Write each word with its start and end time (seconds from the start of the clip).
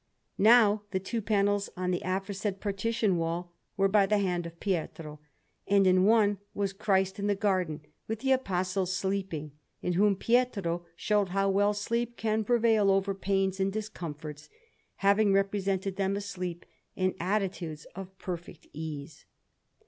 Now 0.39 0.81
the 0.89 0.99
two 0.99 1.21
panels 1.21 1.69
on 1.77 1.91
the 1.91 2.01
aforesaid 2.03 2.59
partition 2.59 3.17
wall 3.17 3.53
were 3.77 3.87
by 3.87 4.07
the 4.07 4.17
hand 4.17 4.47
of 4.47 4.59
Pietro; 4.59 5.19
and 5.67 5.85
in 5.85 6.05
one 6.05 6.39
was 6.55 6.73
Christ 6.73 7.19
in 7.19 7.27
the 7.27 7.35
Garden, 7.35 7.81
with 8.07 8.21
the 8.21 8.31
Apostles 8.31 8.91
sleeping, 8.91 9.51
in 9.83 9.93
whom 9.93 10.15
Pietro 10.15 10.87
showed 10.95 11.29
how 11.29 11.51
well 11.51 11.75
sleep 11.75 12.17
can 12.17 12.43
prevail 12.43 12.89
over 12.89 13.13
pains 13.13 13.59
and 13.59 13.71
discomforts, 13.71 14.49
having 14.95 15.33
represented 15.33 15.97
them 15.97 16.15
asleep 16.15 16.65
in 16.95 17.13
attitudes 17.19 17.85
of 17.93 18.17
perfect 18.17 18.65
ease. 18.73 19.27